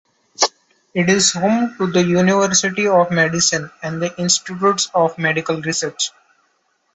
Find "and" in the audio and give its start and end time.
3.83-4.01